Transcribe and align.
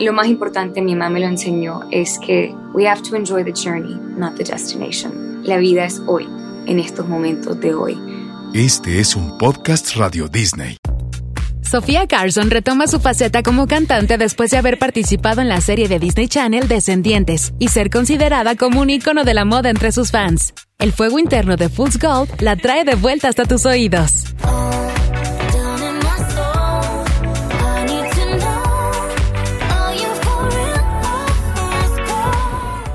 Lo 0.00 0.12
más 0.12 0.28
importante, 0.28 0.80
mi 0.80 0.94
mamá 0.94 1.10
me 1.10 1.20
lo 1.20 1.26
enseñó, 1.26 1.80
es 1.90 2.20
que 2.24 2.54
we 2.72 2.88
have 2.88 3.02
to 3.02 3.16
enjoy 3.16 3.42
the 3.42 3.52
journey, 3.52 3.96
not 4.16 4.36
the 4.36 4.44
destination. 4.44 5.42
La 5.42 5.56
vida 5.56 5.84
es 5.84 6.00
hoy, 6.06 6.28
en 6.66 6.78
estos 6.78 7.08
momentos 7.08 7.58
de 7.58 7.74
hoy. 7.74 7.98
Este 8.54 9.00
es 9.00 9.16
un 9.16 9.36
podcast 9.38 9.96
Radio 9.96 10.28
Disney. 10.28 10.76
Sofía 11.62 12.06
Carson 12.06 12.48
retoma 12.48 12.86
su 12.86 13.00
faceta 13.00 13.42
como 13.42 13.66
cantante 13.66 14.18
después 14.18 14.52
de 14.52 14.58
haber 14.58 14.78
participado 14.78 15.40
en 15.40 15.48
la 15.48 15.60
serie 15.60 15.88
de 15.88 15.98
Disney 15.98 16.28
Channel 16.28 16.68
Descendientes 16.68 17.52
y 17.58 17.66
ser 17.68 17.90
considerada 17.90 18.54
como 18.54 18.80
un 18.80 18.90
ícono 18.90 19.24
de 19.24 19.34
la 19.34 19.44
moda 19.44 19.68
entre 19.68 19.90
sus 19.90 20.12
fans. 20.12 20.54
El 20.78 20.92
fuego 20.92 21.18
interno 21.18 21.56
de 21.56 21.68
Fool's 21.68 21.98
Gold 21.98 22.40
la 22.40 22.54
trae 22.54 22.84
de 22.84 22.94
vuelta 22.94 23.28
hasta 23.28 23.46
tus 23.46 23.66
oídos. 23.66 24.26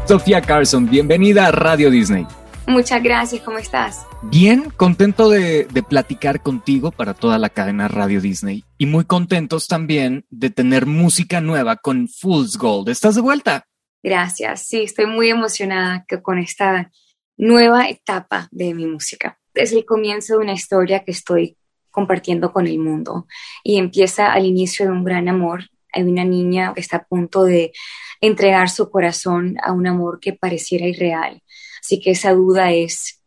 Sofía 0.06 0.42
Carson, 0.42 0.90
bienvenida 0.90 1.48
a 1.48 1.52
Radio 1.52 1.90
Disney. 1.90 2.28
Muchas 2.68 3.02
gracias, 3.02 3.42
¿cómo 3.42 3.58
estás? 3.58 4.06
Bien, 4.22 4.70
contento 4.76 5.30
de, 5.30 5.66
platicar 5.88 6.42
contigo 6.42 6.92
para 6.92 7.14
toda 7.14 7.38
la 7.38 7.50
cadena 7.50 7.88
Radio 7.88 8.20
Disney 8.20 8.66
y 8.78 8.86
muy 8.86 9.06
contentos 9.06 9.70
también 9.70 10.26
de 10.30 10.50
tener 10.50 10.88
música 10.88 11.40
nueva 11.40 11.78
con 11.78 12.10
Fool's 12.10 12.58
Gold. 12.58 12.90
¿Estás 12.90 13.16
de 13.16 13.22
vuelta? 13.22 13.66
Gracias, 14.04 14.68
sí, 14.68 14.84
estoy 14.84 15.06
muy 15.06 15.30
emocionada 15.30 16.06
con 16.22 16.38
esta 16.38 16.92
nueva 17.38 17.88
etapa 17.88 18.50
de 18.52 18.74
mi 18.74 18.86
música. 18.86 19.40
Es 19.54 19.72
el 19.72 19.86
comienzo 19.86 20.34
de 20.34 20.40
una 20.40 20.54
historia 20.54 21.06
que 21.06 21.12
estoy 21.12 21.58
compartiendo 21.92 22.52
con 22.52 22.68
el 22.68 22.78
mundo 22.78 23.26
y 23.64 23.78
empieza 23.78 24.34
al 24.34 24.46
inicio 24.46 24.86
de 24.86 24.92
un 24.92 25.06
gran 25.06 25.30
amor. 25.30 25.70
Hay 25.94 26.04
una 26.04 26.26
niña 26.26 26.74
que 26.74 26.82
está 26.82 26.98
a 26.98 27.04
punto 27.06 27.44
de 27.44 27.72
entregar 28.20 28.70
su 28.70 28.90
corazón 28.90 29.58
a 29.64 29.72
un 29.72 29.88
amor 29.88 30.20
que 30.20 30.34
pareciera 30.34 30.88
irreal 30.88 31.44
Así 31.84 32.00
que 32.00 32.12
esa 32.12 32.34
duda 32.34 32.72
es 32.72 33.22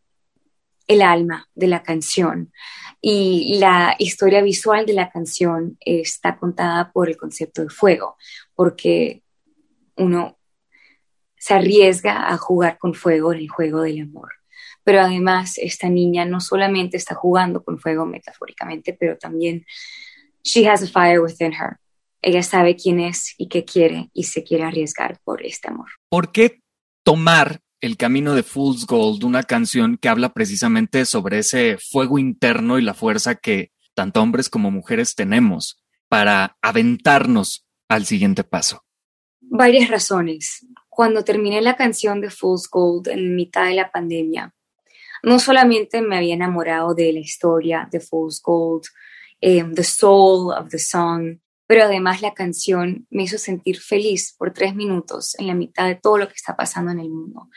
el 0.86 1.02
alma 1.02 1.46
de 1.54 1.66
la 1.66 1.82
canción. 1.82 2.52
Y 3.02 3.58
la 3.58 3.94
historia 3.98 4.40
visual 4.40 4.86
de 4.86 4.94
la 4.94 5.10
canción 5.10 5.76
está 5.80 6.38
contada 6.38 6.90
por 6.90 7.10
el 7.10 7.18
concepto 7.18 7.62
de 7.62 7.68
fuego, 7.68 8.16
porque 8.54 9.22
uno 9.96 10.38
se 11.36 11.52
arriesga 11.52 12.32
a 12.32 12.38
jugar 12.38 12.78
con 12.78 12.94
fuego 12.94 13.34
en 13.34 13.40
el 13.40 13.48
juego 13.50 13.82
del 13.82 14.00
amor. 14.00 14.32
Pero 14.82 15.02
además 15.02 15.58
esta 15.58 15.90
niña 15.90 16.24
no 16.24 16.40
solamente 16.40 16.96
está 16.96 17.14
jugando 17.14 17.62
con 17.62 17.78
fuego 17.78 18.06
metafóricamente, 18.06 18.94
pero 18.98 19.18
también 19.18 19.66
she 20.42 20.66
has 20.66 20.82
a 20.82 20.86
fire 20.86 21.20
within 21.20 21.52
her. 21.52 21.78
Ella 22.26 22.42
sabe 22.42 22.74
quién 22.74 22.98
es 22.98 23.36
y 23.38 23.46
qué 23.46 23.64
quiere 23.64 24.10
y 24.12 24.24
se 24.24 24.42
quiere 24.42 24.64
arriesgar 24.64 25.20
por 25.22 25.46
este 25.46 25.68
amor. 25.68 25.86
¿Por 26.08 26.32
qué 26.32 26.60
tomar 27.04 27.60
el 27.80 27.96
camino 27.96 28.34
de 28.34 28.42
Fool's 28.42 28.84
Gold, 28.84 29.22
una 29.22 29.44
canción 29.44 29.96
que 29.96 30.08
habla 30.08 30.32
precisamente 30.32 31.04
sobre 31.04 31.38
ese 31.38 31.78
fuego 31.78 32.18
interno 32.18 32.80
y 32.80 32.82
la 32.82 32.94
fuerza 32.94 33.36
que 33.36 33.70
tanto 33.94 34.20
hombres 34.20 34.48
como 34.48 34.72
mujeres 34.72 35.14
tenemos 35.14 35.80
para 36.08 36.56
aventarnos 36.62 37.64
al 37.88 38.06
siguiente 38.06 38.42
paso. 38.42 38.82
Varias 39.40 39.88
razones. 39.88 40.66
Cuando 40.88 41.22
terminé 41.22 41.60
la 41.60 41.76
canción 41.76 42.20
de 42.20 42.30
Fool's 42.30 42.68
Gold 42.68 43.06
en 43.06 43.36
mitad 43.36 43.66
de 43.66 43.74
la 43.74 43.92
pandemia, 43.92 44.52
no 45.22 45.38
solamente 45.38 46.02
me 46.02 46.16
había 46.16 46.34
enamorado 46.34 46.92
de 46.92 47.12
la 47.12 47.20
historia 47.20 47.88
de 47.88 48.00
Fool's 48.00 48.42
Gold, 48.42 48.82
eh, 49.40 49.62
the 49.76 49.84
soul 49.84 50.52
of 50.52 50.70
the 50.70 50.78
song, 50.80 51.38
pero 51.66 51.84
además 51.84 52.22
la 52.22 52.34
canción 52.34 53.06
me 53.10 53.24
hizo 53.24 53.38
sentir 53.38 53.80
feliz 53.80 54.34
por 54.38 54.52
tres 54.52 54.74
minutos 54.74 55.38
en 55.38 55.46
la 55.46 55.54
mitad 55.54 55.86
de 55.86 55.96
todo 55.96 56.18
lo 56.18 56.28
que 56.28 56.34
está 56.34 56.56
pasando 56.56 56.92
en 56.92 57.00
el 57.00 57.10
mundo. 57.10 57.48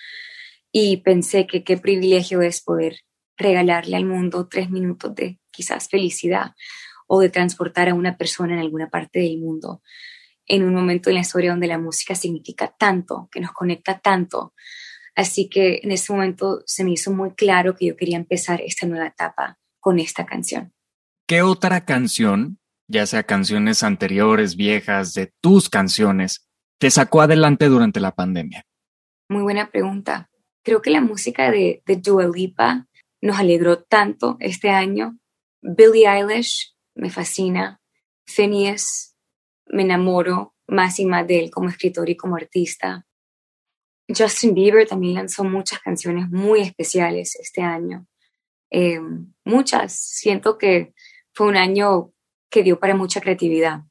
Y 0.72 0.98
pensé 0.98 1.48
que 1.48 1.64
qué 1.64 1.78
privilegio 1.78 2.42
es 2.42 2.62
poder 2.62 3.02
regalarle 3.38 3.96
al 3.96 4.06
mundo 4.06 4.48
tres 4.48 4.70
minutos 4.70 5.16
de 5.16 5.40
quizás 5.52 5.90
felicidad 5.90 6.52
o 7.08 7.20
de 7.20 7.30
transportar 7.30 7.90
a 7.90 7.94
una 7.94 8.18
persona 8.18 8.54
en 8.54 8.60
alguna 8.60 8.90
parte 8.90 9.20
del 9.20 9.40
mundo 9.40 9.82
en 10.50 10.64
un 10.64 10.74
momento 10.74 11.10
en 11.10 11.16
la 11.16 11.22
historia 11.22 11.52
donde 11.52 11.68
la 11.68 11.78
música 11.78 12.16
significa 12.16 12.76
tanto, 12.78 13.30
que 13.32 13.40
nos 13.40 13.52
conecta 13.52 14.00
tanto. 14.00 14.54
Así 15.16 15.48
que 15.48 15.80
en 15.84 15.92
ese 15.92 16.12
momento 16.12 16.64
se 16.66 16.84
me 16.84 16.92
hizo 16.92 17.12
muy 17.12 17.34
claro 17.36 17.76
que 17.76 17.86
yo 17.86 17.96
quería 17.96 18.18
empezar 18.18 18.60
esta 18.62 18.88
nueva 18.88 19.08
etapa 19.08 19.60
con 19.80 20.00
esta 20.00 20.26
canción. 20.26 20.74
¿Qué 21.28 21.44
otra 21.44 21.86
canción 21.86 22.59
ya 22.90 23.06
sea 23.06 23.24
canciones 23.24 23.84
anteriores, 23.84 24.56
viejas, 24.56 25.14
de 25.14 25.32
tus 25.42 25.70
canciones, 25.70 26.50
te 26.80 26.90
sacó 26.90 27.22
adelante 27.22 27.68
durante 27.68 28.00
la 28.00 28.16
pandemia? 28.16 28.66
Muy 29.30 29.44
buena 29.44 29.70
pregunta. 29.70 30.30
Creo 30.64 30.82
que 30.82 30.90
la 30.90 31.00
música 31.00 31.52
de, 31.52 31.84
de 31.86 31.96
Dua 31.98 32.28
Lipa 32.28 32.88
nos 33.22 33.38
alegró 33.38 33.84
tanto 33.84 34.38
este 34.40 34.70
año. 34.70 35.18
Billie 35.62 36.08
Eilish 36.08 36.76
me 36.96 37.12
fascina. 37.12 37.80
Phineas 38.26 39.16
me 39.68 39.84
enamoro 39.84 40.56
más 40.68 41.00
y 41.00 41.06
más 41.06 41.28
de 41.28 41.40
él 41.40 41.52
como 41.52 41.70
escritor 41.70 42.10
y 42.10 42.18
como 42.18 42.36
artista. 42.36 43.06
Justin 44.08 44.56
Bieber 44.56 44.88
también 44.88 45.14
lanzó 45.14 45.44
muchas 45.44 45.80
canciones 45.80 46.28
muy 46.30 46.62
especiales 46.62 47.36
este 47.36 47.62
año. 47.62 48.08
Eh, 48.72 49.00
muchas. 49.46 49.94
Siento 49.94 50.58
que 50.58 50.94
fue 51.34 51.48
un 51.48 51.58
año 51.58 52.14
que 52.50 52.64
dio 52.64 52.80
para 52.80 52.96
mucha 52.96 53.22
creatividad. 53.22 53.82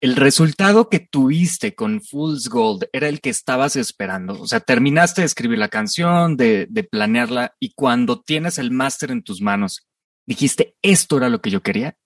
¿El 0.00 0.16
resultado 0.16 0.88
que 0.88 0.98
tuviste 0.98 1.74
con 1.74 2.00
Fool's 2.00 2.48
Gold 2.48 2.88
era 2.92 3.08
el 3.08 3.20
que 3.20 3.28
estabas 3.28 3.76
esperando? 3.76 4.40
O 4.40 4.46
sea, 4.46 4.60
terminaste 4.60 5.20
de 5.20 5.26
escribir 5.26 5.58
la 5.58 5.68
canción, 5.68 6.38
de, 6.38 6.88
planearla, 6.90 7.54
y 7.60 7.74
cuando 7.74 8.22
tienes 8.22 8.58
el 8.58 8.70
máster 8.70 9.10
en 9.10 9.22
tus 9.22 9.42
manos, 9.42 9.86
dijiste, 10.24 10.74
¿esto 10.80 11.18
era 11.18 11.28
lo 11.28 11.42
que 11.42 11.50
yo 11.50 11.62
quería? 11.62 11.96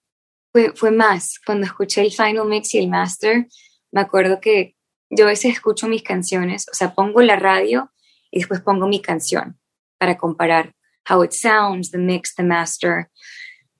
Fue, 0.52 0.72
fue 0.74 0.90
más. 0.90 1.38
Cuando 1.46 1.66
escuché 1.66 2.00
el 2.00 2.10
final 2.10 2.48
mix 2.48 2.74
y 2.74 2.78
el 2.78 2.88
master, 2.88 3.46
me 3.92 4.00
acuerdo 4.00 4.40
que 4.40 4.74
yo 5.08 5.26
a 5.26 5.28
veces 5.28 5.52
escucho 5.52 5.86
mis 5.86 6.02
canciones, 6.02 6.66
o 6.72 6.74
sea, 6.74 6.94
pongo 6.94 7.22
la 7.22 7.36
radio 7.36 7.92
y 8.32 8.40
después 8.40 8.60
pongo 8.60 8.88
mi 8.88 9.00
canción 9.00 9.60
para 9.98 10.18
comparar 10.18 10.74
how 11.08 11.22
it 11.22 11.30
sounds, 11.32 11.92
the 11.92 11.98
mix, 11.98 12.34
the 12.34 12.42
master. 12.42 13.08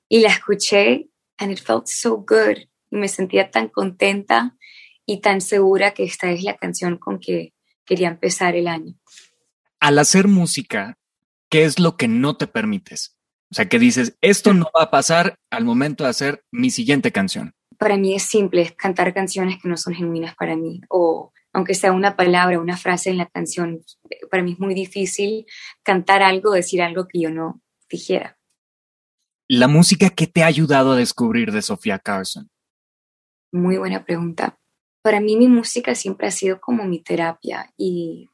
Y 0.07 0.19
la 0.19 0.29
escuché 0.29 1.09
and 1.37 1.51
it 1.51 1.59
felt 1.59 1.87
so 1.87 2.17
good. 2.17 2.57
Y 2.91 2.97
me 2.97 3.07
sentía 3.07 3.51
tan 3.51 3.69
contenta 3.69 4.55
y 5.05 5.21
tan 5.21 5.41
segura 5.41 5.93
que 5.93 6.03
esta 6.03 6.31
es 6.31 6.43
la 6.43 6.55
canción 6.55 6.97
con 6.97 7.19
que 7.19 7.53
quería 7.85 8.07
empezar 8.07 8.55
el 8.55 8.67
año. 8.67 8.95
Al 9.79 9.99
hacer 9.99 10.27
música, 10.27 10.97
¿qué 11.49 11.63
es 11.63 11.79
lo 11.79 11.97
que 11.97 12.07
no 12.07 12.37
te 12.37 12.47
permites? 12.47 13.17
O 13.51 13.55
sea, 13.55 13.69
que 13.69 13.79
dices, 13.79 14.17
esto 14.21 14.53
no 14.53 14.65
va 14.75 14.83
a 14.83 14.91
pasar 14.91 15.35
al 15.51 15.65
momento 15.65 16.03
de 16.03 16.09
hacer 16.09 16.43
mi 16.51 16.71
siguiente 16.71 17.11
canción. 17.11 17.53
Para 17.77 17.97
mí 17.97 18.15
es 18.15 18.23
simple, 18.23 18.61
es 18.61 18.71
cantar 18.71 19.13
canciones 19.13 19.61
que 19.61 19.69
no 19.69 19.77
son 19.77 19.93
genuinas 19.93 20.35
para 20.35 20.55
mí. 20.55 20.81
O 20.89 21.31
aunque 21.53 21.73
sea 21.73 21.93
una 21.93 22.17
palabra, 22.17 22.59
una 22.59 22.75
frase 22.75 23.11
en 23.11 23.17
la 23.17 23.27
canción, 23.27 23.79
para 24.29 24.43
mí 24.43 24.53
es 24.53 24.59
muy 24.59 24.73
difícil 24.73 25.45
cantar 25.83 26.21
algo, 26.21 26.51
decir 26.51 26.81
algo 26.81 27.07
que 27.07 27.21
yo 27.21 27.31
no 27.31 27.61
dijera 27.89 28.37
la 29.47 29.67
música 29.67 30.09
que 30.09 30.27
te 30.27 30.43
ha 30.43 30.47
ayudado 30.47 30.91
a 30.91 30.95
descubrir 30.95 31.51
de 31.51 31.61
Sofía 31.61 31.99
Carson? 31.99 32.49
Muy 33.51 33.77
buena 33.77 34.03
pregunta. 34.03 34.57
Para 35.03 35.19
mí 35.19 35.37
mi 35.37 35.47
música 35.47 35.93
siempre 35.93 36.27
ha 36.27 36.31
sido 36.31 36.59
como 36.59 36.83
mi 36.85 36.99
terapia 36.99 37.71
y 37.77 38.29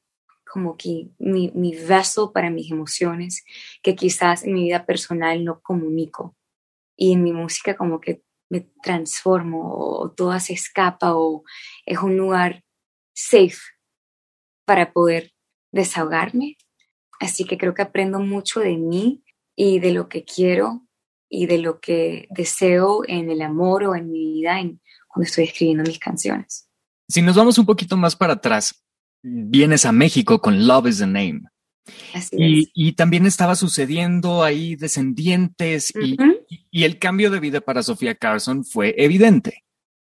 como 0.49 0.77
que 0.77 1.09
mi, 1.19 1.51
vaso 1.87 2.31
para 2.31 2.49
mis 2.49 2.71
emociones 2.71 3.43
que 3.83 3.95
quizás 3.95 4.43
en 4.43 4.53
mi 4.53 4.63
vida 4.63 4.85
personal 4.85 5.43
no 5.43 5.61
comunico. 5.61 6.35
Y 6.97 7.13
en 7.13 7.23
mi 7.23 7.33
música 7.33 7.75
como 7.75 7.99
que 7.99 8.23
me 8.49 8.61
transformo 8.81 9.73
o 9.75 10.11
todo 10.11 10.37
se 10.39 10.53
escapa 10.53 11.15
o 11.15 11.43
es 11.85 11.97
un 11.99 12.17
lugar 12.17 12.63
safe 13.13 13.59
para 14.65 14.93
poder 14.93 15.33
desahogarme. 15.71 16.57
Así 17.19 17.45
que 17.45 17.57
creo 17.57 17.73
que 17.73 17.81
aprendo 17.81 18.19
mucho 18.19 18.59
de 18.59 18.77
mí 18.77 19.23
y 19.55 19.79
de 19.79 19.91
lo 19.91 20.09
que 20.09 20.23
quiero 20.23 20.87
y 21.33 21.45
de 21.45 21.59
lo 21.59 21.79
que 21.79 22.27
deseo 22.29 23.03
en 23.07 23.31
el 23.31 23.41
amor 23.41 23.85
o 23.85 23.95
en 23.95 24.11
mi 24.11 24.33
vida 24.33 24.59
en, 24.59 24.81
cuando 25.07 25.27
estoy 25.27 25.45
escribiendo 25.45 25.83
mis 25.83 25.97
canciones. 25.97 26.67
Si 27.07 27.21
nos 27.21 27.37
vamos 27.37 27.57
un 27.57 27.65
poquito 27.65 27.95
más 27.95 28.17
para 28.17 28.33
atrás, 28.33 28.83
vienes 29.23 29.85
a 29.85 29.93
México 29.93 30.41
con 30.41 30.67
Love 30.67 30.87
is 30.87 30.97
the 30.97 31.07
Name. 31.07 31.43
Así 32.13 32.35
y, 32.37 32.59
es. 32.59 32.69
y, 32.73 32.91
también 32.93 33.25
estaba 33.25 33.55
sucediendo 33.55 34.43
ahí 34.43 34.75
descendientes 34.75 35.93
y, 35.95 36.17
y, 36.69 36.83
el 36.83 36.99
cambio 36.99 37.31
de 37.31 37.39
vida 37.39 37.61
para 37.61 37.81
Sofía 37.81 38.15
Carson 38.15 38.65
fue 38.65 38.93
evidente. 38.97 39.63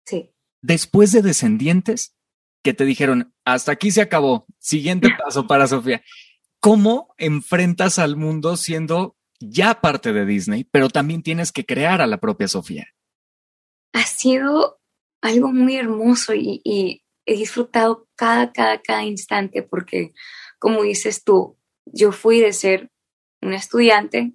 Sí. 0.07 0.31
Después 0.63 1.13
de 1.13 1.21
descendientes, 1.21 2.17
que 2.65 2.73
te 2.73 2.87
dijeron, 2.87 3.35
hasta 3.45 3.73
aquí 3.73 3.91
se 3.91 4.01
acabó, 4.01 4.47
siguiente 4.59 5.09
paso 5.23 5.47
para 5.47 5.67
Sofía. 5.67 6.03
¿Cómo 6.59 7.15
enfrentas 7.19 7.99
al 7.99 8.17
mundo 8.17 8.57
siendo 8.57 9.17
ya 9.51 9.81
parte 9.81 10.13
de 10.13 10.27
Disney, 10.27 10.65
pero 10.65 10.89
también 10.89 11.23
tienes 11.23 11.53
que 11.53 11.65
crear 11.65 12.01
a 12.01 12.07
la 12.07 12.19
propia 12.19 12.49
Sofía. 12.49 12.89
Ha 13.93 14.07
sido 14.07 14.81
algo 15.21 15.53
muy 15.53 15.77
hermoso 15.77 16.35
y, 16.35 16.99
he 17.25 17.37
disfrutado 17.37 18.09
cada, 18.17 18.53
cada, 18.53 18.83
cada 18.83 19.05
instante 19.05 19.63
porque, 19.63 20.13
como 20.59 20.83
dices 20.83 21.23
tú, 21.23 21.57
yo 21.85 22.11
fui 22.11 22.41
de 22.41 22.53
ser 22.53 22.91
una 23.41 23.57
estudiante 23.57 24.33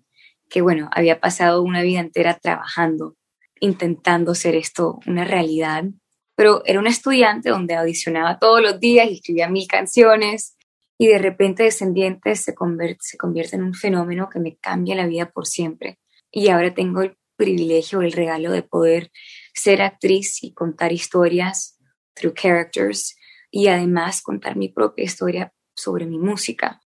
que, 0.50 0.62
bueno, 0.62 0.90
había 0.94 1.20
pasado 1.20 1.64
una 1.64 1.82
vida 1.82 2.00
entera 2.00 2.40
trabajando, 2.40 3.18
intentando 3.60 4.32
hacer 4.32 4.56
esto 4.56 5.00
una 5.06 5.26
realidad, 5.26 5.84
pero 6.36 6.62
era 6.66 6.80
una 6.80 6.90
estudiante 6.90 7.50
donde 7.50 7.76
audicionaba 7.76 8.40
todos 8.40 8.62
los 8.62 8.80
días 8.80 9.10
y 9.10 9.16
escribía 9.16 9.50
mil 9.50 9.68
canciones 9.68 10.57
y 10.98 11.08
de 11.08 11.20
repente 11.20 11.64
Descendientes 11.64 12.42
se 12.42 12.56
convierte, 12.56 13.00
se 13.02 13.18
convierte 13.18 13.56
en 13.56 13.64
un 13.64 13.74
fenómeno 13.74 14.30
que 14.30 14.40
me 14.40 14.58
cambia 14.58 14.96
la 14.96 15.06
vida 15.06 15.30
por 15.32 15.46
siempre. 15.46 16.00
Y 16.32 16.50
ahora 16.50 16.74
tengo 16.74 17.02
el 17.02 17.18
privilegio, 17.36 18.02
el 18.02 18.12
regalo 18.12 18.52
de 18.52 18.64
poder 18.64 19.12
ser 19.54 19.82
actriz 19.82 20.44
y 20.44 20.54
contar 20.54 20.92
historias 20.92 21.78
through 22.16 22.34
characters 22.34 23.16
y 23.52 23.68
además 23.68 24.22
contar 24.22 24.56
mi 24.56 24.70
propia 24.70 25.06
historia 25.06 25.54
sobre 25.76 26.06
mi 26.06 26.18
música. 26.18 26.82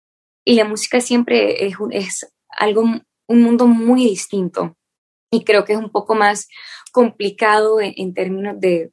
Y 0.45 0.55
la 0.55 0.65
música 0.65 1.01
siempre 1.01 1.67
es, 1.67 1.75
es 1.91 2.35
algo, 2.49 2.83
un 2.83 3.43
mundo 3.43 3.67
muy 3.67 4.05
distinto 4.05 4.79
y 5.31 5.45
creo 5.45 5.65
que 5.65 5.75
es 5.75 5.79
un 5.79 5.91
poco 5.91 6.15
más 6.15 6.49
complicado 6.93 7.81
en, 7.81 8.15
términos 8.15 8.59
de 8.59 8.93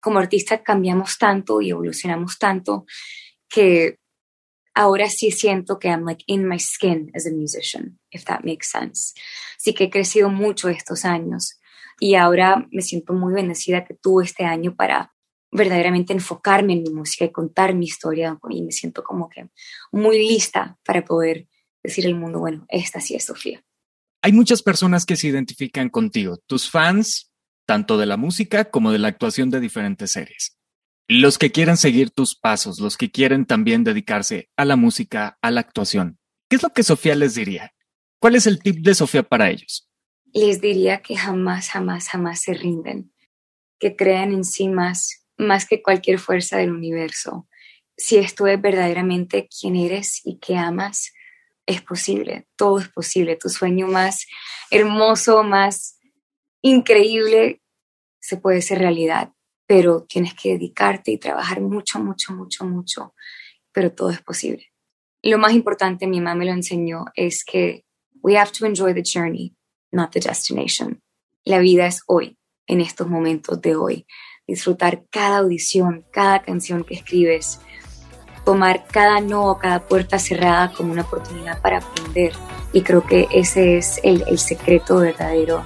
como 0.00 0.18
artista 0.18 0.62
cambiamos 0.62 1.18
tanto 1.18 1.60
y 1.60 1.70
evolucionamos 1.70 2.38
tanto 2.38 2.84
que 3.48 3.98
ahora 4.74 5.08
sí 5.08 5.30
siento 5.30 5.78
que 5.78 5.88
I'm 5.88 6.04
like 6.04 6.24
in 6.26 6.46
my 6.48 6.58
skin 6.58 7.10
as 7.14 7.26
a 7.26 7.30
musician, 7.30 7.98
if 8.10 8.24
that 8.24 8.40
makes 8.44 8.68
sense. 8.70 9.14
Sí 9.58 9.74
que 9.74 9.84
he 9.84 9.90
crecido 9.90 10.30
mucho 10.30 10.68
estos 10.68 11.04
años 11.04 11.60
y 11.98 12.14
ahora 12.14 12.66
me 12.70 12.82
siento 12.82 13.12
muy 13.12 13.34
bendecida 13.34 13.84
que 13.84 13.94
tuve 13.94 14.24
este 14.24 14.44
año 14.44 14.74
para 14.74 15.12
verdaderamente 15.52 16.12
enfocarme 16.12 16.74
en 16.74 16.82
mi 16.82 16.90
música 16.90 17.24
y 17.24 17.32
contar 17.32 17.74
mi 17.74 17.86
historia 17.86 18.38
y 18.48 18.62
me 18.62 18.72
siento 18.72 19.02
como 19.02 19.28
que 19.28 19.50
muy 19.92 20.18
lista 20.18 20.78
para 20.84 21.04
poder 21.04 21.48
decir 21.82 22.06
al 22.06 22.14
mundo, 22.14 22.38
bueno, 22.38 22.66
esta 22.68 23.00
sí 23.00 23.14
es 23.14 23.24
Sofía. 23.24 23.62
Hay 24.22 24.32
muchas 24.32 24.62
personas 24.62 25.06
que 25.06 25.16
se 25.16 25.28
identifican 25.28 25.88
contigo, 25.88 26.38
tus 26.46 26.70
fans, 26.70 27.32
tanto 27.66 27.98
de 27.98 28.06
la 28.06 28.16
música 28.16 28.70
como 28.70 28.92
de 28.92 28.98
la 28.98 29.08
actuación 29.08 29.50
de 29.50 29.60
diferentes 29.60 30.10
series. 30.10 30.59
Los 31.12 31.38
que 31.38 31.50
quieren 31.50 31.76
seguir 31.76 32.12
tus 32.12 32.36
pasos, 32.36 32.78
los 32.78 32.96
que 32.96 33.10
quieren 33.10 33.44
también 33.44 33.82
dedicarse 33.82 34.48
a 34.56 34.64
la 34.64 34.76
música, 34.76 35.40
a 35.42 35.50
la 35.50 35.58
actuación. 35.58 36.20
¿Qué 36.48 36.54
es 36.54 36.62
lo 36.62 36.70
que 36.70 36.84
Sofía 36.84 37.16
les 37.16 37.34
diría? 37.34 37.74
¿Cuál 38.20 38.36
es 38.36 38.46
el 38.46 38.62
tip 38.62 38.76
de 38.76 38.94
Sofía 38.94 39.24
para 39.24 39.50
ellos? 39.50 39.90
Les 40.32 40.60
diría 40.60 41.02
que 41.02 41.16
jamás, 41.16 41.68
jamás, 41.68 42.08
jamás 42.08 42.42
se 42.42 42.54
rinden, 42.54 43.12
que 43.80 43.96
crean 43.96 44.32
en 44.32 44.44
sí 44.44 44.68
más, 44.68 45.26
más 45.36 45.66
que 45.66 45.82
cualquier 45.82 46.20
fuerza 46.20 46.58
del 46.58 46.70
universo. 46.70 47.48
Si 47.96 48.16
esto 48.16 48.46
es 48.46 48.62
verdaderamente 48.62 49.48
quien 49.48 49.74
eres 49.74 50.20
y 50.24 50.38
que 50.38 50.56
amas, 50.56 51.12
es 51.66 51.82
posible, 51.82 52.46
todo 52.54 52.78
es 52.78 52.88
posible. 52.88 53.34
Tu 53.34 53.48
sueño 53.48 53.88
más 53.88 54.28
hermoso, 54.70 55.42
más 55.42 55.98
increíble, 56.62 57.62
se 58.20 58.36
puede 58.36 58.58
hacer 58.58 58.78
realidad, 58.78 59.32
pero 59.70 60.02
tienes 60.02 60.34
que 60.34 60.54
dedicarte 60.54 61.12
y 61.12 61.18
trabajar 61.18 61.60
mucho, 61.60 62.00
mucho, 62.00 62.32
mucho, 62.32 62.64
mucho, 62.64 63.14
pero 63.70 63.92
todo 63.92 64.10
es 64.10 64.20
posible. 64.20 64.72
Lo 65.22 65.38
más 65.38 65.52
importante, 65.52 66.08
mi 66.08 66.18
mamá 66.18 66.34
me 66.34 66.46
lo 66.46 66.50
enseñó, 66.50 67.04
es 67.14 67.44
que 67.44 67.84
we 68.20 68.36
have 68.36 68.50
to 68.50 68.66
enjoy 68.66 68.92
the 68.94 69.04
journey, 69.04 69.54
not 69.92 70.10
the 70.10 70.18
destination. 70.18 71.00
La 71.44 71.60
vida 71.60 71.86
es 71.86 72.02
hoy, 72.08 72.36
en 72.66 72.80
estos 72.80 73.06
momentos 73.06 73.60
de 73.62 73.76
hoy. 73.76 74.06
Disfrutar 74.44 75.04
cada 75.08 75.38
audición, 75.38 76.04
cada 76.10 76.42
canción 76.42 76.82
que 76.82 76.94
escribes, 76.94 77.60
tomar 78.44 78.88
cada 78.88 79.20
no, 79.20 79.56
cada 79.56 79.86
puerta 79.86 80.18
cerrada 80.18 80.72
como 80.72 80.90
una 80.90 81.02
oportunidad 81.02 81.62
para 81.62 81.78
aprender. 81.78 82.32
Y 82.72 82.82
creo 82.82 83.06
que 83.06 83.28
ese 83.32 83.78
es 83.78 84.00
el, 84.02 84.24
el 84.26 84.40
secreto 84.40 84.96
verdadero 84.96 85.64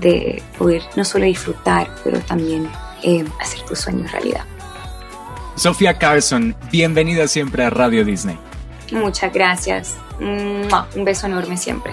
de 0.00 0.42
poder 0.58 0.82
no 0.96 1.04
solo 1.04 1.26
disfrutar, 1.26 1.88
pero 2.02 2.18
también 2.18 2.68
eh, 3.04 3.24
hacer 3.40 3.60
tus 3.62 3.78
sueños 3.78 4.10
realidad. 4.10 4.44
Sofía 5.56 5.98
Carson, 5.98 6.56
bienvenida 6.72 7.28
siempre 7.28 7.64
a 7.64 7.70
Radio 7.70 8.04
Disney. 8.04 8.36
Muchas 8.90 9.32
gracias. 9.32 9.94
Un 10.18 11.04
beso 11.04 11.26
enorme 11.26 11.56
siempre. 11.56 11.92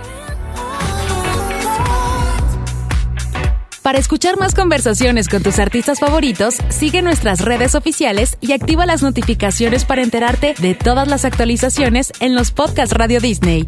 Para 3.81 3.97
escuchar 3.97 4.37
más 4.37 4.53
conversaciones 4.53 5.27
con 5.27 5.41
tus 5.41 5.57
artistas 5.57 5.99
favoritos, 5.99 6.57
sigue 6.69 7.01
nuestras 7.01 7.41
redes 7.41 7.73
oficiales 7.73 8.37
y 8.39 8.53
activa 8.53 8.85
las 8.85 9.01
notificaciones 9.01 9.85
para 9.85 10.03
enterarte 10.03 10.53
de 10.59 10.75
todas 10.75 11.07
las 11.07 11.25
actualizaciones 11.25 12.13
en 12.19 12.35
los 12.35 12.51
podcasts 12.51 12.95
Radio 12.95 13.19
Disney. 13.19 13.67